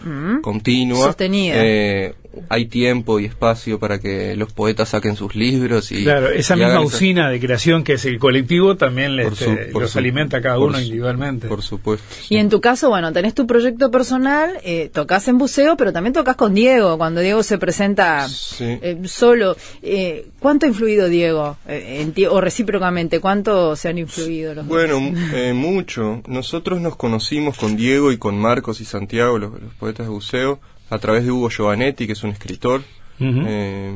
continua, 0.41 1.07
Sostenida. 1.07 1.55
eh, 1.57 2.15
hay 2.49 2.65
tiempo 2.65 3.19
y 3.19 3.25
espacio 3.25 3.79
para 3.79 3.99
que 3.99 4.35
los 4.35 4.51
poetas 4.53 4.89
saquen 4.89 5.15
sus 5.15 5.35
libros 5.35 5.91
y 5.91 6.03
Claro, 6.03 6.29
esa 6.29 6.55
y 6.55 6.59
misma 6.59 6.73
esa- 6.73 6.81
usina 6.81 7.29
de 7.29 7.39
creación 7.39 7.83
que 7.83 7.93
es 7.93 8.05
el 8.05 8.19
colectivo 8.19 8.75
también 8.75 9.15
les, 9.15 9.37
su- 9.37 9.51
este, 9.51 9.71
los 9.71 9.91
su- 9.91 9.99
alimenta 9.99 10.37
a 10.37 10.41
cada 10.41 10.59
uno 10.59 10.73
su- 10.77 10.81
individualmente. 10.83 11.47
Por 11.47 11.61
supuesto. 11.61 12.05
Y 12.29 12.37
en 12.37 12.49
tu 12.49 12.59
caso, 12.61 12.89
bueno, 12.89 13.11
tenés 13.13 13.33
tu 13.33 13.45
proyecto 13.47 13.91
personal, 13.91 14.57
eh, 14.63 14.89
tocas 14.93 15.27
en 15.27 15.37
buceo, 15.37 15.77
pero 15.77 15.93
también 15.93 16.13
tocas 16.13 16.35
con 16.35 16.53
Diego, 16.53 16.97
cuando 16.97 17.21
Diego 17.21 17.43
se 17.43 17.57
presenta 17.57 18.27
Sí. 18.27 18.65
eh, 18.81 18.97
solo. 19.05 19.55
Eh, 19.81 20.27
¿Cuánto 20.39 20.65
ha 20.65 20.69
influido 20.69 21.07
Diego? 21.09 21.57
eh, 21.67 21.99
en 22.01 22.13
ti, 22.13 22.25
o 22.25 22.41
recíprocamente, 22.41 23.19
¿cuánto 23.19 23.75
se 23.75 23.89
han 23.89 23.97
influido 23.97 24.53
los 24.55 24.67
dos? 24.67 24.67
Bueno, 24.67 24.99
eh, 25.33 25.53
mucho. 25.53 26.21
Nosotros 26.27 26.81
nos 26.81 26.95
conocimos 26.95 27.57
con 27.57 27.75
Diego 27.77 28.11
y 28.11 28.17
con 28.17 28.37
Marcos 28.37 28.81
y 28.81 28.85
Santiago, 28.85 29.37
los, 29.37 29.51
los 29.61 29.73
poetas 29.75 30.05
de 30.07 30.11
buceo, 30.11 30.59
a 30.93 30.99
través 30.99 31.23
de 31.25 31.31
Hugo 31.31 31.49
Giovanetti, 31.49 32.05
que 32.07 32.13
es 32.13 32.23
un 32.23 32.31
escritor, 32.31 32.81
eh, 33.19 33.95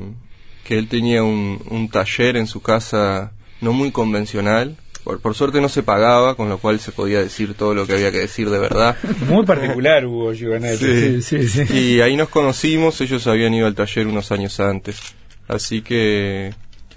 que 0.63 0.77
él 0.77 0.87
tenía 0.87 1.23
un, 1.23 1.61
un 1.69 1.89
taller 1.89 2.37
en 2.37 2.47
su 2.47 2.61
casa 2.61 3.31
no 3.61 3.73
muy 3.73 3.91
convencional. 3.91 4.75
Por, 5.03 5.21
por 5.21 5.35
suerte 5.35 5.61
no 5.61 5.69
se 5.69 5.83
pagaba, 5.83 6.35
con 6.35 6.49
lo 6.49 6.57
cual 6.57 6.79
se 6.81 6.91
podía 6.91 7.19
decir 7.19 7.53
todo 7.53 7.73
lo 7.73 7.87
que 7.87 7.93
había 7.93 8.11
que 8.11 8.17
decir 8.19 8.49
de 8.49 8.59
verdad. 8.59 8.97
Muy 9.29 9.45
particular 9.45 10.05
Hugo 10.05 10.33
Giovanetti. 10.33 11.21
Sí, 11.21 11.21
sí, 11.21 11.47
sí. 11.47 11.73
Y 11.77 12.01
ahí 12.01 12.17
nos 12.17 12.27
conocimos, 12.29 12.99
ellos 12.99 13.25
habían 13.27 13.53
ido 13.53 13.67
al 13.67 13.75
taller 13.75 14.05
unos 14.07 14.31
años 14.33 14.59
antes. 14.59 14.99
Así 15.47 15.81
que, 15.81 16.53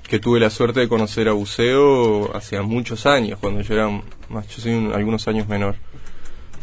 que 0.08 0.18
tuve 0.18 0.40
la 0.40 0.50
suerte 0.50 0.80
de 0.80 0.88
conocer 0.88 1.28
a 1.28 1.32
Buceo 1.32 2.34
hace 2.34 2.60
muchos 2.62 3.06
años, 3.06 3.38
cuando 3.38 3.60
yo 3.60 3.74
era 3.74 3.88
más, 4.28 4.48
yo 4.48 4.60
soy 4.60 4.72
un- 4.72 4.92
algunos 4.92 5.28
años 5.28 5.46
menor. 5.46 5.76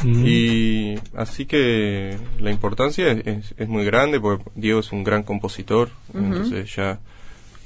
Mm. 0.04 0.24
Y 0.27 0.96
así 1.16 1.46
que 1.46 2.18
la 2.39 2.51
importancia 2.51 3.12
es, 3.12 3.25
es- 3.27 3.54
es 3.58 3.68
muy 3.68 3.84
grande 3.86 4.20
porque 4.20 4.46
Diego 4.56 4.80
es 4.82 4.92
un 4.92 5.04
gran 5.04 5.24
compositor. 5.24 5.89
Entonces 6.13 6.74
ya 6.75 7.00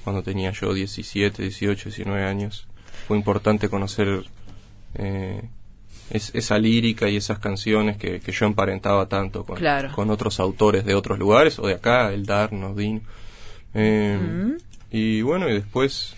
cuando 0.03 0.23
tenía 0.23 0.51
yo 0.51 0.73
17, 0.73 1.41
18, 1.43 1.89
19 1.89 2.23
años 2.25 2.67
fue 3.07 3.17
importante 3.17 3.69
conocer 3.69 4.23
eh, 4.95 5.41
es- 6.09 6.31
esa 6.33 6.57
lírica 6.57 7.07
y 7.09 7.15
esas 7.17 7.39
canciones 7.39 7.97
que, 7.97 8.19
que 8.19 8.31
yo 8.31 8.45
emparentaba 8.45 9.07
tanto 9.07 9.45
con, 9.45 9.57
Claro. 9.57 9.91
con 9.93 10.09
otros 10.09 10.39
autores 10.39 10.83
de 10.85 10.95
otros 10.95 11.17
lugares 11.19 11.59
o 11.59 11.67
de 11.67 11.75
acá, 11.75 12.11
el 12.13 12.25
Darno, 12.25 12.73
Dino. 12.75 13.01
Eh, 13.73 14.57
Y 14.93 15.21
bueno, 15.21 15.47
y 15.49 15.53
después 15.53 16.15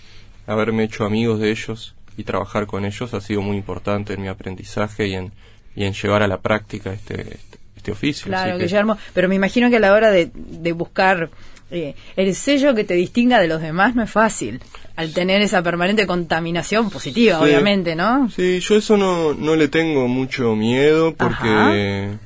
haberme 0.48 0.84
hecho 0.86 1.05
amigos 1.05 1.39
de 1.39 1.51
ellos 1.51 1.93
y 2.17 2.24
trabajar 2.24 2.65
con 2.65 2.86
ellos 2.86 3.13
ha 3.13 3.22
sido 3.22 3.41
muy 3.43 3.55
importante 3.58 4.13
en 4.13 4.22
mi 4.24 4.27
aprendizaje 4.29 5.08
y 5.08 5.13
en, 5.13 5.32
y 5.75 5.86
en 5.86 5.94
llevar 5.94 6.22
a 6.24 6.27
la 6.27 6.39
práctica 6.39 6.94
este, 6.94 7.22
este, 7.22 7.58
este 7.75 7.92
oficio. 7.92 8.27
Claro, 8.27 8.58
que- 8.58 8.63
Guillermo, 8.65 8.98
pero 9.13 9.27
me 9.30 9.36
imagino 9.36 9.70
que 9.70 9.77
a 9.77 9.80
la 9.80 9.94
hora 9.94 10.12
de, 10.12 10.30
de 10.34 10.72
buscar 10.72 11.30
eh, 11.72 11.96
el 12.15 12.36
sello 12.36 12.75
que 12.75 12.84
te 12.84 12.94
distinga 12.94 13.39
de 13.39 13.48
los 13.48 13.62
demás 13.62 13.96
no 13.96 14.03
es 14.03 14.12
fácil, 14.12 14.62
al 14.96 15.12
tener 15.13 15.42
esa 15.42 15.63
permanente 15.63 16.06
contaminación 16.06 16.92
positiva, 16.92 17.39
Sí. 17.39 17.44
obviamente, 17.46 17.96
¿no? 17.96 18.30
Sí, 18.30 18.60
yo 18.60 18.75
eso 18.77 18.96
no, 18.98 19.34
no 19.34 19.56
le 19.56 19.68
tengo 19.70 20.08
mucho 20.08 20.56
miedo 20.56 21.15
porque 21.15 21.48
eh, 21.50 22.18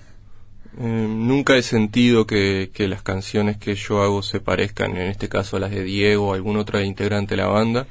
nunca 0.80 1.56
he 1.56 1.64
sentido 1.64 2.28
que, 2.28 2.70
que 2.74 2.88
las 2.90 3.02
canciones 3.04 3.58
que 3.58 3.76
yo 3.76 4.04
hago 4.04 4.22
se 4.22 4.40
parezcan, 4.42 4.98
en 4.98 5.08
este 5.08 5.30
caso 5.30 5.58
a 5.58 5.60
las 5.62 5.72
de 5.72 5.84
Diego 5.84 6.30
o 6.30 6.34
algún 6.34 6.58
otro 6.58 6.82
integrante 6.82 7.36
de 7.36 7.42
la 7.42 7.48
banda. 7.48 7.88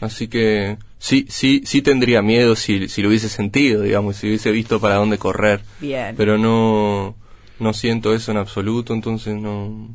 Así 0.00 0.28
que 0.28 0.76
sí, 1.02 1.26
sí, 1.28 1.62
sí 1.66 1.82
tendría 1.82 2.22
miedo 2.22 2.54
si, 2.54 2.88
si 2.88 3.02
lo 3.02 3.08
hubiese 3.08 3.28
sentido, 3.28 3.82
digamos, 3.82 4.16
si 4.16 4.28
hubiese 4.28 4.52
visto 4.52 4.78
para 4.80 4.94
dónde 4.94 5.18
correr. 5.18 5.60
Bien. 5.80 6.14
Pero 6.16 6.38
no, 6.38 7.16
no 7.58 7.72
siento 7.72 8.14
eso 8.14 8.30
en 8.30 8.36
absoluto, 8.38 8.94
entonces 8.94 9.34
no... 9.34 9.88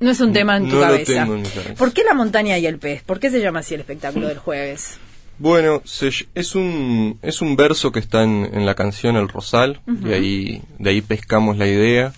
no 0.00 0.10
es 0.10 0.20
un 0.20 0.32
tema 0.34 0.58
en 0.58 0.64
tu 0.68 0.74
no 0.76 0.80
lo 0.82 0.82
cabeza. 0.82 1.12
tengo 1.14 1.34
en 1.36 1.42
mi 1.42 1.48
cabeza. 1.48 1.74
¿Por 1.74 1.92
qué 1.94 2.04
la 2.04 2.12
montaña 2.14 2.58
y 2.58 2.66
el 2.66 2.78
pez? 2.78 3.02
¿Por 3.02 3.18
qué 3.18 3.30
se 3.30 3.40
llama 3.40 3.60
así 3.60 3.72
el 3.74 3.80
espectáculo 3.80 4.28
del 4.28 4.38
jueves? 4.38 4.98
Bueno, 5.38 5.80
se- 5.86 6.26
es 6.34 6.54
un 6.54 7.18
es 7.22 7.40
un 7.40 7.56
verso 7.56 7.90
que 7.92 7.98
está 8.00 8.22
en, 8.24 8.50
en 8.52 8.66
la 8.66 8.74
canción 8.74 9.16
El 9.16 9.26
Rosal 9.30 9.80
y 10.04 10.12
ahí 10.12 10.62
de 10.78 10.90
ahí 10.90 11.00
pescamos 11.00 11.56
la 11.56 11.66
idea. 11.66 12.12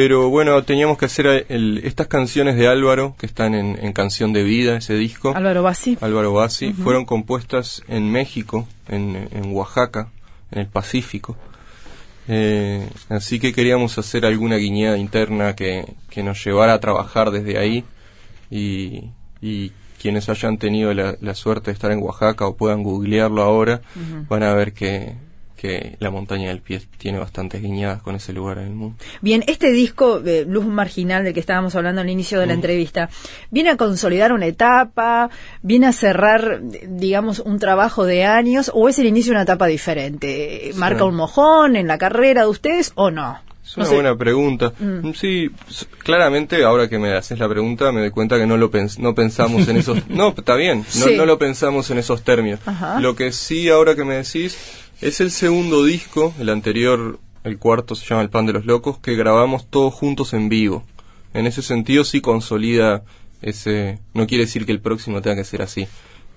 Pero 0.00 0.28
bueno, 0.30 0.62
teníamos 0.62 0.96
que 0.96 1.06
hacer 1.06 1.46
el- 1.48 1.80
estas 1.82 2.06
canciones 2.06 2.54
de 2.56 2.68
Álvaro 2.68 3.16
que 3.18 3.26
están 3.26 3.52
en, 3.56 3.76
en 3.84 3.92
Canción 3.92 4.32
de 4.32 4.44
Vida, 4.44 4.76
ese 4.76 4.94
disco. 4.94 5.32
Álvaro 5.34 5.64
Bassi. 5.64 5.98
Álvaro 6.00 6.32
Bassi, 6.32 6.72
fueron 6.72 7.04
compuestas 7.04 7.82
en 7.88 8.08
México, 8.12 8.68
en, 8.86 9.28
en 9.32 9.52
Oaxaca, 9.52 10.10
en 10.52 10.60
el 10.60 10.66
Pacífico. 10.68 11.36
Eh, 12.28 12.88
así 13.08 13.40
que 13.40 13.52
queríamos 13.52 13.98
hacer 13.98 14.24
alguna 14.24 14.54
guiñada 14.56 14.96
interna 14.98 15.56
que, 15.56 15.84
que 16.10 16.22
nos 16.22 16.44
llevara 16.44 16.74
a 16.74 16.78
trabajar 16.78 17.32
desde 17.32 17.58
ahí 17.58 17.84
y, 18.52 19.10
y 19.40 19.72
quienes 20.00 20.28
hayan 20.28 20.58
tenido 20.58 20.94
la, 20.94 21.16
la 21.20 21.34
suerte 21.34 21.70
de 21.70 21.74
estar 21.74 21.90
en 21.90 22.00
Oaxaca 22.02 22.46
o 22.46 22.54
puedan 22.56 22.84
googlearlo 22.84 23.42
ahora 23.42 23.80
van 24.28 24.44
a 24.44 24.54
ver 24.54 24.74
que, 24.74 25.14
que 25.60 25.96
la 25.98 26.10
montaña 26.10 26.48
del 26.48 26.60
pie 26.60 26.80
tiene 26.98 27.18
bastantes 27.18 27.60
guiñadas 27.60 28.00
con 28.00 28.14
ese 28.14 28.32
lugar 28.32 28.58
en 28.58 28.64
el 28.68 28.74
mundo. 28.74 28.96
Bien, 29.20 29.42
este 29.48 29.70
disco, 29.72 30.22
eh, 30.24 30.44
Luz 30.48 30.64
Marginal, 30.64 31.24
del 31.24 31.34
que 31.34 31.40
estábamos 31.40 31.74
hablando 31.74 32.00
al 32.00 32.08
inicio 32.08 32.38
de 32.40 32.46
la 32.46 32.52
entrevista, 32.54 33.10
¿viene 33.50 33.70
a 33.70 33.76
consolidar 33.76 34.32
una 34.32 34.46
etapa? 34.46 35.30
¿Viene 35.62 35.86
a 35.88 35.92
cerrar, 35.92 36.60
digamos, 36.62 37.40
un 37.40 37.58
trabajo 37.58 38.06
de 38.06 38.24
años? 38.24 38.70
¿O 38.72 38.88
es 38.88 38.98
el 39.00 39.06
inicio 39.06 39.30
de 39.32 39.36
una 39.36 39.42
etapa 39.42 39.66
diferente? 39.66 40.70
¿Marca 40.76 41.00
Sí. 41.00 41.04
un 41.04 41.16
mojón 41.16 41.76
en 41.76 41.86
la 41.88 41.98
carrera 41.98 42.42
de 42.42 42.48
ustedes 42.48 42.92
o 42.94 43.10
no? 43.10 43.40
Es 43.64 43.76
No 43.76 43.82
una 43.82 43.88
sé. 43.90 43.94
buena 43.96 44.16
pregunta. 44.16 44.72
Sí, 45.14 45.50
s- 45.68 45.84
claramente 46.02 46.64
ahora 46.64 46.88
que 46.88 46.98
me 46.98 47.12
haces 47.12 47.38
la 47.38 47.48
pregunta 47.48 47.92
me 47.92 48.00
doy 48.00 48.10
cuenta 48.10 48.38
que 48.38 48.46
no 48.46 48.56
lo 48.56 48.70
pens- 48.70 48.98
no 48.98 49.14
pensamos 49.14 49.68
en 49.68 49.76
esos... 49.76 49.98
No, 50.08 50.28
está 50.36 50.54
bien, 50.54 50.78
no, 50.78 51.06
Sí. 51.06 51.16
no 51.16 51.26
lo 51.26 51.38
pensamos 51.38 51.90
en 51.90 51.98
esos 51.98 52.22
términos. 52.22 52.60
Ajá. 52.64 52.98
Lo 53.00 53.14
que 53.14 53.30
sí 53.32 53.68
ahora 53.68 53.94
que 53.94 54.04
me 54.04 54.14
decís 54.14 54.56
es 55.00 55.20
el 55.20 55.30
segundo 55.30 55.84
disco, 55.84 56.34
el 56.38 56.48
anterior, 56.48 57.20
el 57.44 57.58
cuarto 57.58 57.94
se 57.94 58.06
llama 58.06 58.22
El 58.22 58.30
Pan 58.30 58.46
de 58.46 58.52
los 58.52 58.66
Locos, 58.66 58.98
que 58.98 59.14
grabamos 59.14 59.68
todos 59.68 59.94
juntos 59.94 60.34
en 60.34 60.48
vivo. 60.48 60.84
En 61.34 61.46
ese 61.46 61.62
sentido 61.62 62.04
sí 62.04 62.20
consolida 62.20 63.04
ese... 63.40 64.00
No 64.14 64.26
quiere 64.26 64.44
decir 64.44 64.66
que 64.66 64.72
el 64.72 64.80
próximo 64.80 65.22
tenga 65.22 65.36
que 65.36 65.44
ser 65.44 65.62
así, 65.62 65.86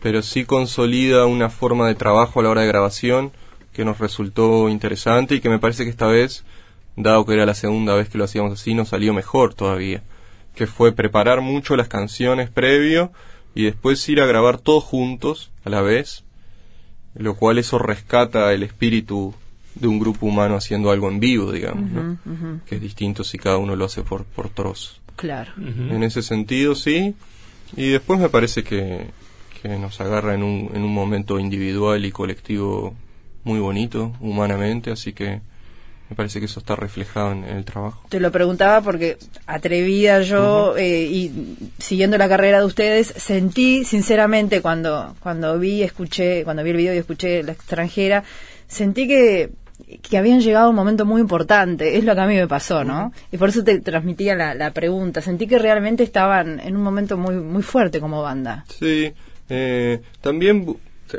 pero 0.01 0.21
sí 0.21 0.45
consolida 0.45 1.25
una 1.25 1.49
forma 1.49 1.87
de 1.87 1.95
trabajo 1.95 2.39
a 2.39 2.43
la 2.43 2.49
hora 2.49 2.61
de 2.61 2.67
grabación 2.67 3.31
que 3.73 3.85
nos 3.85 3.99
resultó 3.99 4.69
interesante 4.69 5.35
y 5.35 5.41
que 5.41 5.49
me 5.49 5.59
parece 5.59 5.83
que 5.83 5.89
esta 5.89 6.07
vez 6.07 6.43
dado 6.95 7.25
que 7.25 7.33
era 7.33 7.45
la 7.45 7.55
segunda 7.55 7.95
vez 7.95 8.09
que 8.09 8.17
lo 8.17 8.25
hacíamos 8.25 8.53
así, 8.53 8.73
nos 8.73 8.89
salió 8.89 9.13
mejor 9.13 9.53
todavía. 9.53 10.03
Que 10.55 10.67
fue 10.67 10.91
preparar 10.91 11.41
mucho 11.41 11.75
las 11.75 11.87
canciones 11.87 12.49
previo 12.49 13.11
y 13.55 13.63
después 13.63 14.07
ir 14.09 14.21
a 14.21 14.25
grabar 14.25 14.59
todos 14.59 14.83
juntos 14.83 15.51
a 15.63 15.69
la 15.69 15.81
vez, 15.81 16.23
lo 17.15 17.35
cual 17.35 17.57
eso 17.57 17.77
rescata 17.77 18.53
el 18.53 18.63
espíritu 18.63 19.33
de 19.75 19.87
un 19.87 19.99
grupo 19.99 20.25
humano 20.25 20.55
haciendo 20.55 20.91
algo 20.91 21.09
en 21.09 21.19
vivo, 21.19 21.51
digamos, 21.51 21.89
¿no? 21.91 22.17
que 22.65 22.75
es 22.75 22.81
distinto 22.81 23.23
si 23.23 23.37
cada 23.37 23.57
uno 23.57 23.75
lo 23.75 23.85
hace 23.85 24.03
por, 24.03 24.25
por 24.25 24.49
trozos. 24.49 25.01
Claro. 25.15 25.51
En 25.57 26.03
ese 26.03 26.21
sentido, 26.21 26.75
sí. 26.75 27.15
Y 27.75 27.89
después 27.89 28.19
me 28.19 28.29
parece 28.29 28.63
que, 28.63 29.07
que 29.61 29.69
nos 29.77 30.01
agarra 30.01 30.33
en 30.33 30.43
un, 30.43 30.71
en 30.73 30.83
un 30.83 30.93
momento 30.93 31.39
individual 31.39 32.03
y 32.05 32.11
colectivo 32.11 32.95
muy 33.43 33.59
bonito, 33.59 34.13
humanamente, 34.19 34.91
así 34.91 35.13
que 35.13 35.41
me 36.11 36.15
parece 36.15 36.39
que 36.39 36.45
eso 36.45 36.59
está 36.59 36.75
reflejado 36.75 37.31
en, 37.31 37.45
en 37.45 37.55
el 37.55 37.63
trabajo. 37.63 38.03
Te 38.09 38.19
lo 38.19 38.33
preguntaba 38.33 38.81
porque 38.81 39.17
atrevida 39.47 40.21
yo 40.21 40.75
eh, 40.75 41.07
y 41.09 41.31
siguiendo 41.77 42.17
la 42.17 42.27
carrera 42.27 42.59
de 42.59 42.65
ustedes 42.65 43.07
sentí 43.07 43.85
sinceramente 43.85 44.61
cuando 44.61 45.15
cuando 45.21 45.57
vi 45.57 45.83
escuché 45.83 46.43
cuando 46.43 46.63
vi 46.63 46.71
el 46.71 46.77
video 46.77 46.93
y 46.93 46.97
escuché 46.97 47.43
la 47.43 47.53
extranjera 47.53 48.25
sentí 48.67 49.07
que 49.07 49.51
que 50.01 50.17
habían 50.17 50.41
llegado 50.41 50.67
a 50.67 50.69
un 50.69 50.75
momento 50.75 51.05
muy 51.05 51.21
importante. 51.21 51.97
Es 51.97 52.03
lo 52.03 52.13
que 52.13 52.21
a 52.21 52.27
mí 52.27 52.35
me 52.35 52.47
pasó 52.47 52.83
no 52.83 53.13
y 53.31 53.37
por 53.37 53.47
eso 53.47 53.63
te 53.63 53.79
transmitía 53.79 54.35
la, 54.35 54.53
la 54.53 54.71
pregunta. 54.71 55.21
Sentí 55.21 55.47
que 55.47 55.59
realmente 55.59 56.03
estaban 56.03 56.59
en 56.59 56.75
un 56.75 56.83
momento 56.83 57.17
muy 57.17 57.35
muy 57.35 57.63
fuerte 57.63 58.01
como 58.01 58.21
banda. 58.21 58.65
Sí, 58.67 59.13
eh, 59.47 60.01
también 60.19 60.75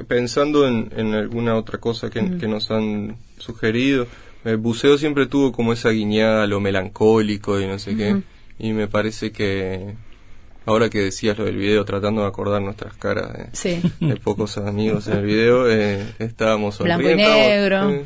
pensando 0.06 0.68
en, 0.68 0.90
en 0.96 1.14
alguna 1.14 1.54
otra 1.54 1.78
cosa 1.78 2.10
que, 2.10 2.38
que 2.38 2.46
nos 2.46 2.70
han 2.70 3.16
sugerido, 3.38 4.06
el 4.44 4.56
buceo 4.56 4.98
siempre 4.98 5.26
tuvo 5.26 5.52
como 5.52 5.72
esa 5.72 5.90
guiñada 5.90 6.44
a 6.44 6.46
lo 6.46 6.60
melancólico 6.60 7.60
y 7.60 7.66
no 7.66 7.78
sé 7.78 7.96
qué, 7.96 8.22
y 8.58 8.72
me 8.72 8.88
parece 8.88 9.32
que 9.32 9.94
ahora 10.66 10.88
que 10.90 10.98
decías 11.00 11.36
lo 11.38 11.44
del 11.44 11.56
video, 11.56 11.84
tratando 11.84 12.22
de 12.22 12.28
acordar 12.28 12.62
nuestras 12.62 12.94
caras 12.94 13.32
de, 13.32 13.46
sí 13.52 13.80
de 14.00 14.16
pocos 14.16 14.58
amigos 14.58 15.08
en 15.08 15.14
el 15.18 15.24
video, 15.26 15.70
eh, 15.70 16.04
estábamos 16.18 16.78
blanco 16.78 17.10
y 17.10 17.16
negro. 17.16 18.04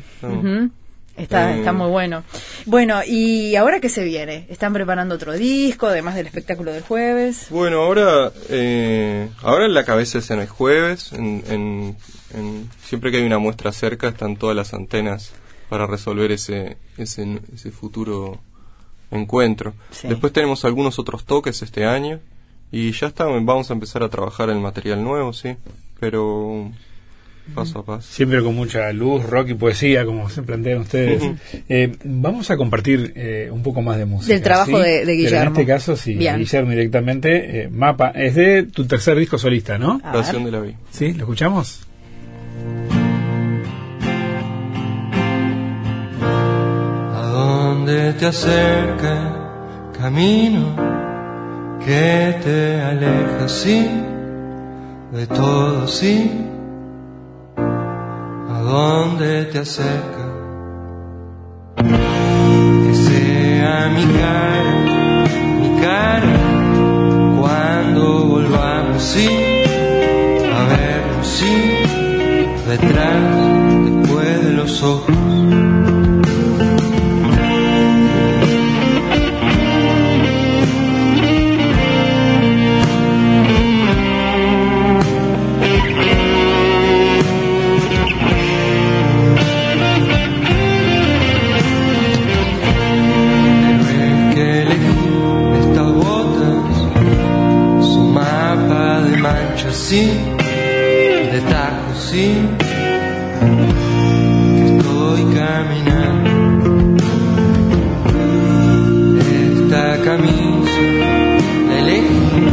Está, 1.15 1.55
Eh. 1.55 1.59
está 1.59 1.73
muy 1.73 1.89
bueno. 1.89 2.23
Bueno, 2.67 2.99
¿y 3.03 3.55
ahora 3.55 3.79
qué 3.79 3.89
se 3.89 4.03
viene? 4.03 4.45
¿Están 4.49 4.71
preparando 4.71 5.15
otro 5.15 5.33
disco, 5.33 5.87
además 5.87 6.13
del 6.13 6.27
espectáculo 6.27 6.71
del 6.71 6.83
jueves? 6.83 7.47
Bueno, 7.49 7.81
ahora, 7.81 8.31
eh, 8.49 9.27
ahora 9.41 9.65
en 9.65 9.73
la 9.73 9.83
cabeza 9.83 10.19
es 10.19 10.29
en 10.29 10.41
el 10.41 10.47
jueves. 10.47 11.11
En, 11.13 11.43
en- 11.49 11.95
en- 12.35 12.69
siempre 12.83 13.09
que 13.09 13.17
hay 13.17 13.23
una 13.23 13.39
muestra 13.39 13.71
cerca 13.71 14.09
están 14.09 14.35
todas 14.35 14.55
las 14.55 14.75
antenas 14.75 15.31
para 15.69 15.85
resolver 15.87 16.31
ese, 16.31 16.77
ese, 16.97 17.39
ese 17.53 17.71
futuro 17.71 18.39
encuentro. 19.11 19.73
Sí. 19.91 20.07
Después 20.07 20.33
tenemos 20.33 20.65
algunos 20.65 20.99
otros 20.99 21.25
toques 21.25 21.61
este 21.61 21.85
año 21.85 22.19
y 22.71 22.91
ya 22.91 23.07
está, 23.07 23.25
vamos 23.25 23.69
a 23.69 23.73
empezar 23.73 24.03
a 24.03 24.09
trabajar 24.09 24.49
el 24.49 24.59
material 24.59 25.03
nuevo, 25.03 25.31
sí, 25.33 25.55
pero 25.99 26.69
paso 27.55 27.79
a 27.79 27.85
paso. 27.85 28.11
Siempre 28.11 28.43
con 28.43 28.53
mucha 28.55 28.91
luz, 28.91 29.23
rock 29.23 29.51
y 29.51 29.53
poesía, 29.53 30.05
como 30.05 30.29
se 30.29 30.43
plantean 30.43 30.79
ustedes. 30.81 31.23
Eh, 31.69 31.95
vamos 32.03 32.51
a 32.51 32.57
compartir 32.57 33.13
eh, 33.15 33.47
un 33.49 33.63
poco 33.63 33.81
más 33.81 33.97
de 33.97 34.03
música. 34.05 34.33
Del 34.33 34.43
trabajo 34.43 34.77
¿sí? 34.77 34.83
de- 34.83 34.89
de 34.89 34.99
Pero 35.05 35.13
Guillermo. 35.17 35.41
en 35.43 35.47
este 35.53 35.65
caso, 35.65 35.95
sí, 35.95 36.15
Bien. 36.15 36.37
Guillermo 36.39 36.71
directamente. 36.71 37.61
eh, 37.63 37.69
Mapa, 37.69 38.09
es 38.09 38.35
de 38.35 38.63
tu 38.63 38.85
tercer 38.85 39.17
disco 39.17 39.37
solista, 39.37 39.77
¿no? 39.77 40.01
Canción 40.01 40.43
de 40.43 40.51
la 40.51 40.59
vida. 40.59 40.75
¿Sí? 40.91 41.13
¿Lo 41.13 41.19
escuchamos? 41.23 41.86
Dónde 47.87 48.13
te 48.19 48.25
acerca 48.25 49.15
camino 49.97 50.75
que 51.79 52.37
te 52.43 52.81
aleja 52.81 53.47
sí 53.47 53.89
de 55.13 55.25
todo 55.27 55.87
sí. 55.87 56.29
A 57.55 58.59
dónde 58.61 59.45
te 59.45 59.59
acerca 59.59 60.16
sí, 99.97 100.11
de 101.31 101.41
tajos 101.49 101.97
sí, 102.11 102.33
estoy 104.65 105.21
caminando. 105.33 106.29
Esta 109.55 109.97
camisa 110.03 110.81
la 111.67 111.79
elegí, 111.79 112.45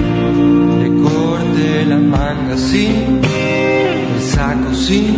le 0.82 1.02
corté 1.02 1.84
las 1.86 2.00
mangas 2.00 2.60
sí, 2.60 2.88
el 4.16 4.22
saco 4.22 4.74
sí. 4.74 5.14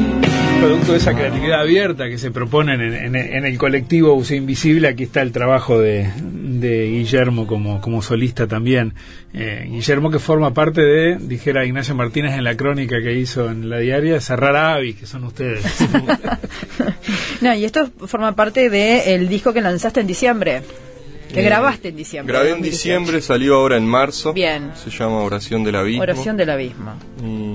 Producto 0.61 0.92
de 0.92 0.99
esa 0.99 1.12
creatividad 1.14 1.61
abierta 1.61 2.09
que 2.09 2.16
se 2.18 2.30
proponen 2.30 2.80
en, 2.80 2.95
en- 2.95 3.16
en 3.16 3.45
el 3.45 3.59
colectivo 3.59 4.14
Use 4.14 4.37
Invisible, 4.37 4.88
aquí 4.88 5.02
está 5.04 5.21
el 5.23 5.30
trabajo 5.30 5.78
de, 5.78 6.09
de 6.66 6.88
Guillermo 6.90 7.46
como, 7.46 7.80
como 7.80 8.02
solista 8.02 8.46
también. 8.46 8.94
Eh, 9.32 9.66
Guillermo 9.68 10.11
que 10.11 10.18
forma 10.18 10.52
parte 10.54 10.80
de, 10.82 11.16
dijera 11.16 11.64
Ignacio 11.64 11.94
Martínez 11.94 12.35
en 12.35 12.44
la 12.44 12.56
crónica 12.56 12.96
que 13.02 13.14
hizo 13.14 13.50
en 13.50 13.68
la 13.68 13.78
diaria, 13.78 14.20
Cerrar 14.20 14.56
Avis, 14.56 14.96
que 14.96 15.06
son 15.06 15.25
ustedes. 15.25 15.64
No, 17.40 17.54
y 17.54 17.64
esto 17.64 17.90
forma 18.06 18.35
parte 18.35 18.70
del 18.70 19.28
disco 19.28 19.52
que 19.52 19.61
lanzaste 19.61 20.00
en 20.00 20.06
diciembre. 20.06 20.62
Que 21.32 21.40
Eh, 21.40 21.44
grabaste 21.44 21.88
en 21.88 21.96
diciembre. 21.96 22.32
Grabé 22.32 22.50
en 22.50 22.61
2018. 22.61 22.76
diciembre, 22.76 23.20
salió 23.20 23.56
ahora 23.56 23.76
en 23.76 23.87
marzo. 23.87 24.32
Bien. 24.32 24.70
Se 24.75 24.90
llama 24.90 25.18
Oración 25.23 25.64
del 25.64 25.76
Abismo. 25.76 26.02
Oración 26.02 26.37
del 26.37 26.50
Abismo. 26.50 26.94
Y 27.23 27.45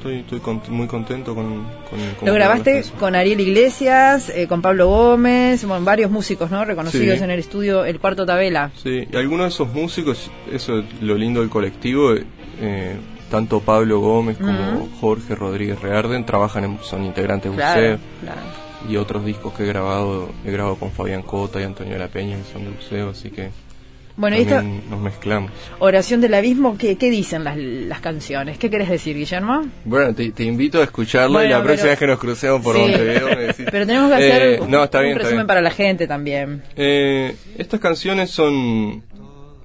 estoy, 0.00 0.18
estoy 0.20 0.38
cont- 0.40 0.68
muy 0.68 0.86
contento 0.86 1.34
con, 1.34 1.62
con 1.64 1.98
cómo 2.18 2.26
Lo 2.26 2.34
grabaste 2.34 2.82
con 2.98 3.14
Ariel 3.14 3.40
Iglesias, 3.40 4.30
eh, 4.30 4.46
con 4.48 4.62
Pablo 4.62 4.88
Gómez, 4.88 5.64
bueno, 5.66 5.84
varios 5.84 6.10
músicos, 6.10 6.50
¿no? 6.50 6.64
Reconocidos 6.64 7.18
Sí. 7.18 7.24
en 7.24 7.30
el 7.30 7.38
estudio 7.38 7.84
El 7.84 8.00
Cuarto 8.00 8.24
Tabela. 8.24 8.70
Sí, 8.82 9.06
y 9.10 9.16
algunos 9.16 9.44
de 9.46 9.48
esos 9.50 9.68
músicos, 9.72 10.30
eso 10.50 10.78
es 10.78 10.84
lo 11.02 11.14
lindo 11.16 11.40
del 11.40 11.50
colectivo, 11.50 12.14
eh, 12.60 12.96
tanto 13.30 13.60
Pablo 13.60 14.00
Gómez 14.00 14.38
como 14.38 14.88
Jorge 15.00 15.34
Rodríguez 15.34 15.80
Rearden 15.80 16.24
trabajan 16.26 16.64
en, 16.64 16.78
son 16.82 17.04
integrantes 17.04 17.50
de 17.52 17.56
Claro, 17.56 17.80
Buceo 17.80 17.98
claro. 18.22 18.40
y 18.88 18.96
otros 18.96 19.24
discos 19.24 19.52
que 19.54 19.62
he 19.62 19.66
grabado, 19.66 20.30
he 20.44 20.50
grabado 20.50 20.76
con 20.76 20.90
Fabián 20.90 21.22
Cota 21.22 21.60
y 21.60 21.64
Antonio 21.64 21.92
de 21.92 21.98
la 22.00 22.08
Peña 22.08 22.36
que 22.38 22.52
son 22.52 22.64
de 22.64 22.70
Buceo, 22.70 23.10
así 23.10 23.30
que 23.30 23.50
Bueno, 24.20 24.36
y 24.36 24.40
esta 24.42 24.56
también 24.56 24.82
nos 24.90 25.00
mezclamos. 25.00 25.50
Oración 25.78 26.20
del 26.20 26.34
Abismo, 26.34 26.76
¿qué, 26.76 26.96
qué 26.96 27.10
dicen 27.10 27.42
las, 27.42 27.56
las 27.56 28.00
canciones? 28.00 28.58
¿Qué 28.58 28.68
querés 28.68 28.90
decir, 28.90 29.16
Guillermo? 29.16 29.66
Bueno, 29.86 30.14
te, 30.14 30.30
te 30.30 30.44
invito 30.44 30.80
a 30.80 30.84
escucharlo 30.84 31.42
y 31.42 31.48
la 31.48 31.62
próxima 31.62 31.90
vez 31.90 31.98
que 31.98 32.06
nos 32.06 32.18
crucemos 32.18 32.60
por 32.62 32.76
Sí. 32.76 32.82
Montevideo 32.82 33.26
me 33.28 33.36
decís. 33.36 33.66
Pero 33.70 33.86
tenemos 33.86 34.08
que 34.10 34.14
hacer 34.16 34.42
Eh, 34.42 34.60
un, 34.60 34.70
no, 34.70 34.84
está 34.84 34.98
un 34.98 35.04
bien, 35.04 35.12
está 35.16 35.22
resumen 35.24 35.38
bien. 35.38 35.46
para 35.46 35.62
la 35.62 35.70
gente 35.70 36.06
también. 36.06 36.62
Eh, 36.76 37.34
estas 37.58 37.80
canciones 37.80 38.30
son 38.30 39.02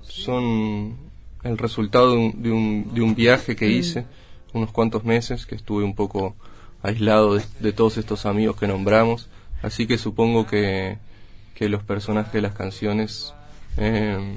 son 0.01 0.95
el 1.43 1.57
resultado 1.57 2.11
de 2.11 2.17
un, 2.17 2.41
de 2.41 2.51
un, 2.51 2.93
de 2.93 3.01
un 3.01 3.13
viaje 3.15 3.55
que 3.55 3.67
hice 3.67 4.05
unos 4.53 4.71
cuantos 4.71 5.03
meses 5.03 5.45
que 5.45 5.55
estuve 5.55 5.83
un 5.83 5.93
poco 5.95 6.35
aislado 6.81 7.35
de, 7.35 7.43
de 7.59 7.73
todos 7.73 7.97
estos 7.97 8.25
amigos 8.25 8.55
que 8.57 8.67
nombramos 8.67 9.27
así 9.61 9.85
que 9.85 9.97
supongo 9.97 10.47
que, 10.47 10.97
que 11.55 11.67
los 11.67 11.83
personajes 11.83 12.31
de 12.33 12.41
las 12.41 12.53
canciones 12.53 13.33
eh, 13.77 14.35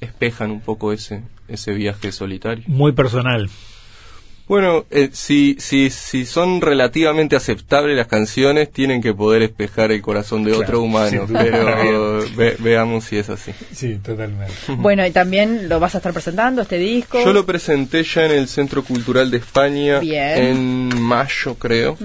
espejan 0.00 0.50
un 0.50 0.60
poco 0.60 0.92
ese 0.92 1.22
ese 1.48 1.72
viaje 1.72 2.12
solitario 2.12 2.62
Muy 2.68 2.92
personal. 2.92 3.50
bueno, 4.46 4.84
eh, 4.90 5.10
si, 5.12 5.56
si, 5.60 5.90
si 5.90 6.24
son 6.26 6.60
relativamente 6.60 7.34
aceptables 7.36 7.96
las 7.96 8.06
canciones, 8.08 8.70
tienen 8.72 9.00
que 9.02 9.12
poder 9.14 9.42
espejar 9.42 9.90
el 9.92 10.00
corazón 10.02 10.42
de 10.44 10.50
Claro, 10.50 10.64
otro 10.64 10.82
humano, 10.82 11.26
pero 11.32 12.24
ve- 12.36 12.56
veamos 12.60 13.04
si 13.04 13.16
es 13.16 13.28
así. 13.30 13.52
Sí, 13.72 13.98
totalmente. 14.02 14.52
Bueno, 14.76 15.04
y 15.06 15.10
también 15.10 15.68
lo 15.68 15.78
vas 15.80 15.94
a 15.94 15.98
estar 15.98 16.12
presentando, 16.12 16.62
este 16.62 16.78
disco. 16.78 17.18
Yo 17.24 17.32
lo 17.32 17.44
presenté 17.46 18.02
ya 18.04 18.26
en 18.26 18.32
el 18.32 18.46
Centro 18.48 18.82
Cultural 18.84 19.30
de 19.30 19.36
España 19.38 19.98
Bien. 20.00 20.38
en 20.90 21.00
mayo, 21.02 21.54
creo. 21.56 21.96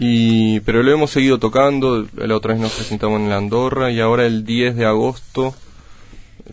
y 0.00 0.60
Pero 0.60 0.82
lo 0.82 0.90
hemos 0.92 1.10
seguido 1.10 1.38
tocando. 1.38 2.06
La 2.16 2.36
otra 2.36 2.52
vez 2.54 2.60
nos 2.62 2.72
presentamos 2.72 3.20
en 3.20 3.28
la 3.30 3.36
Andorra 3.36 3.90
y 3.90 4.00
ahora 4.00 4.26
el 4.26 4.44
10 4.44 4.76
de 4.76 4.84
agosto 4.86 5.54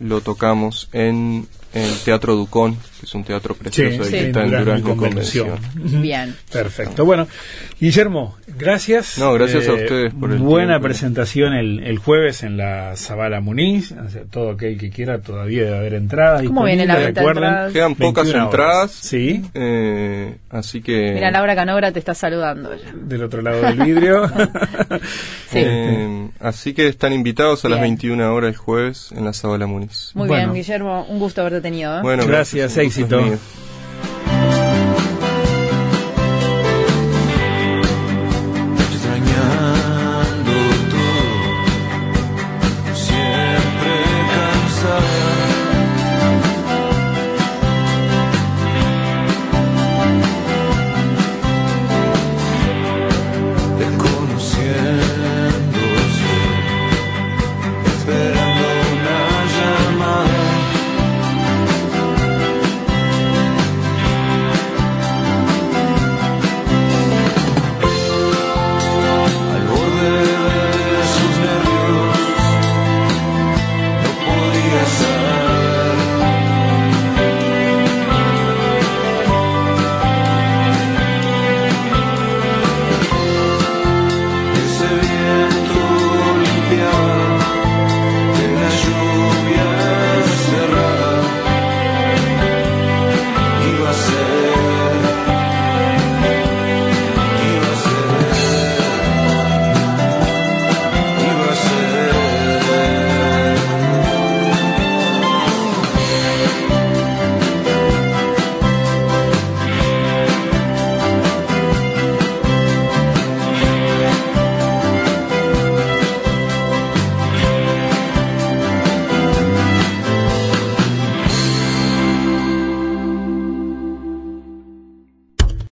lo 0.00 0.20
tocamos 0.20 0.88
en 0.92 1.46
el 1.74 1.98
Teatro 2.04 2.34
Ducón, 2.34 2.76
que 2.76 3.06
es 3.06 3.14
un 3.14 3.24
teatro 3.24 3.54
precioso 3.54 4.04
Sí. 4.04 4.10
que 4.10 4.26
está 4.28 4.44
en 4.44 4.50
Durazno 4.50 4.96
Convención. 4.96 5.48
Convención. 5.48 6.02
Bien. 6.02 6.36
Perfecto. 6.52 7.04
Bueno, 7.04 7.26
Guillermo, 7.80 8.36
gracias. 8.58 9.18
Eh, 9.18 9.20
No, 9.22 9.32
gracias 9.34 9.66
a 9.68 9.72
ustedes 9.72 10.12
por 10.14 10.30
el 10.32 10.38
Buena 10.38 10.74
tiempo. 10.74 10.84
presentación 10.84 11.54
el, 11.54 11.80
el 11.84 11.98
jueves 11.98 12.42
en 12.42 12.56
la 12.56 12.94
Zabala 12.96 13.40
Muniz. 13.40 13.92
O 13.92 14.08
sea, 14.10 14.22
todo 14.30 14.50
aquel 14.52 14.78
que 14.78 14.90
quiera 14.90 15.20
todavía 15.20 15.64
debe 15.64 15.76
haber 15.78 15.94
entradas. 15.94 16.42
¿Cómo 16.44 16.64
viene 16.64 16.86
la 16.86 16.96
venta 16.98 17.22
entradas? 17.22 17.72
Quedan 17.72 17.94
pocas 17.94 18.24
21 18.24 18.48
horas. 18.48 18.52
entradas. 18.52 18.90
Sí, 18.92 19.42
Eh, 19.54 20.36
así 20.50 20.82
que. 20.82 21.12
Mira, 21.14 21.30
Laura 21.30 21.54
Canogra 21.56 21.90
te 21.92 21.98
está 21.98 22.14
saludando 22.14 22.70
ya. 22.76 22.92
del 22.94 23.22
otro 23.24 23.42
lado 23.42 23.62
del 23.62 23.78
vidrio. 23.82 24.30
Sí. 25.52 25.58
eh, 25.62 26.28
así 26.40 26.72
que 26.72 26.86
están 26.88 27.12
invitados 27.12 27.64
a 27.64 27.68
las 27.68 27.78
Bien. 27.78 27.90
21 27.96 28.34
horas 28.34 28.48
el 28.50 28.56
jueves 28.56 29.12
en 29.14 29.24
la 29.24 29.32
Zabala 29.34 29.66
Muniz. 29.66 30.12
Muy 30.14 30.26
Bueno. 30.28 30.52
bien, 30.52 30.54
Guillermo, 30.62 31.04
un 31.08 31.18
gusto 31.18 31.42
haberte 31.42 31.61
tenido. 31.62 31.98
¿eh? 31.98 32.02
Bueno, 32.02 32.26
Gracias, 32.26 32.72
es 32.72 32.78
éxito. 32.78 33.20